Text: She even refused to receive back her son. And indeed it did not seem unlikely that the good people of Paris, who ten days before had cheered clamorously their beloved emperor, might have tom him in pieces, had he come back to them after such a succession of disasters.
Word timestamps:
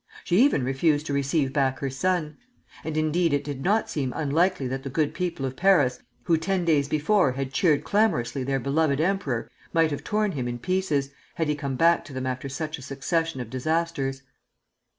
She 0.23 0.39
even 0.39 0.63
refused 0.63 1.05
to 1.05 1.13
receive 1.13 1.53
back 1.53 1.77
her 1.77 1.91
son. 1.91 2.37
And 2.83 2.97
indeed 2.97 3.33
it 3.33 3.43
did 3.43 3.63
not 3.63 3.87
seem 3.87 4.11
unlikely 4.15 4.67
that 4.67 4.81
the 4.81 4.89
good 4.89 5.13
people 5.13 5.45
of 5.45 5.55
Paris, 5.55 5.99
who 6.23 6.37
ten 6.37 6.65
days 6.65 6.87
before 6.89 7.33
had 7.33 7.53
cheered 7.53 7.83
clamorously 7.83 8.43
their 8.43 8.59
beloved 8.59 8.99
emperor, 8.99 9.47
might 9.73 9.91
have 9.91 10.03
tom 10.03 10.31
him 10.31 10.47
in 10.47 10.57
pieces, 10.57 11.11
had 11.35 11.49
he 11.49 11.53
come 11.53 11.75
back 11.75 12.03
to 12.05 12.13
them 12.13 12.25
after 12.25 12.49
such 12.49 12.79
a 12.79 12.81
succession 12.81 13.41
of 13.41 13.51
disasters. 13.51 14.23